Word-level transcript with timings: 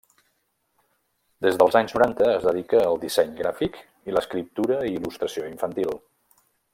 Des 1.45 1.59
dels 1.63 1.77
anys 1.81 1.93
noranta 1.97 2.29
es 2.37 2.47
dedica 2.49 2.81
al 2.85 2.99
disseny 3.05 3.37
gràfic 3.43 3.77
i 4.11 4.15
l'escriptura 4.19 4.83
i 4.93 4.97
il·lustració 5.01 5.49
infantil. 5.55 5.95